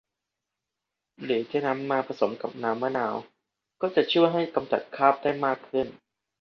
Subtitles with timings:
[1.23, 3.15] หรือจะนำมาผสมกับน้ำมะนาว
[3.81, 5.87] ก็จะช่วยให้กำจัดคราบได้มากขึ้น